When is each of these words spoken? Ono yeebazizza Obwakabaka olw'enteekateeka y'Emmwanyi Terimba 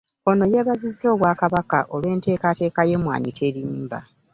Ono 0.29 0.43
yeebazizza 0.53 1.05
Obwakabaka 1.15 1.79
olw'enteekateeka 1.95 2.81
y'Emmwanyi 2.89 3.31
Terimba 3.39 3.99